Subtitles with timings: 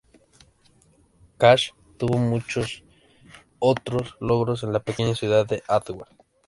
[1.37, 2.83] Cash tuvo muchos
[3.59, 6.07] otros logros en la pequeña ciudad de Antwerp.